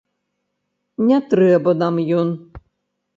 [1.09, 2.33] Не трэба нам ён.